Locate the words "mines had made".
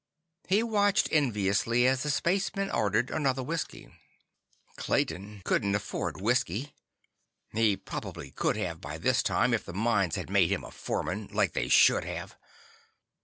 9.73-10.51